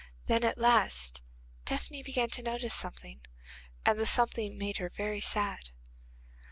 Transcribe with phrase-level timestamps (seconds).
[0.25, 1.21] Then, at last,
[1.63, 3.21] Tephany began to notice something,
[3.85, 5.69] and the something made her very sad.